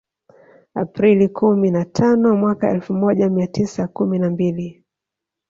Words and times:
Aprili 0.73 1.27
kumi 1.27 1.71
na 1.71 1.85
tano 1.85 2.35
mwaka 2.35 2.71
elfu 2.71 2.93
moja 2.93 3.29
mia 3.29 3.47
tisa 3.47 3.87
kumi 3.87 4.19
na 4.19 4.29
mbili 4.29 4.83